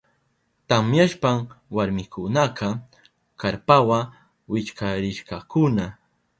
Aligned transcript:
Tamyashpan 0.69 1.37
warmikunaka 1.75 2.67
karpawa 3.39 3.99
wichkarishkakuna. 4.51 5.85